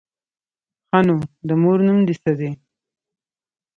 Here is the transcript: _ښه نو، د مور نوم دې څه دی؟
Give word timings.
_ښه 0.89 0.99
نو، 1.07 1.15
د 1.47 1.49
مور 1.61 1.79
نوم 1.87 1.99
دې 2.07 2.15
څه 2.21 2.31
دی؟ 2.39 2.49